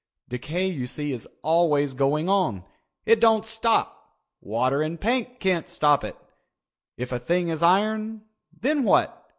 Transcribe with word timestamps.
Decay 0.29 0.65
you 0.65 0.87
see 0.87 1.11
is 1.13 1.27
always 1.43 1.93
going 1.93 2.27
on. 2.27 2.63
It 3.05 3.19
doesn't 3.19 3.45
stop. 3.45 4.17
Water 4.41 4.81
and 4.81 4.99
paint 4.99 5.39
can't 5.39 5.69
stop 5.69 6.03
it. 6.03 6.17
If 6.97 7.11
a 7.11 7.19
thing 7.19 7.49
is 7.49 7.61
iron, 7.61 8.23
then 8.51 8.81
what? 8.81 9.27